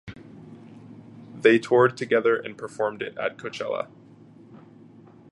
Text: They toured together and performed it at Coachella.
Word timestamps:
They 1.41 1.59
toured 1.59 1.95
together 1.95 2.35
and 2.35 2.57
performed 2.57 3.03
it 3.03 3.15
at 3.19 3.37
Coachella. 3.37 3.87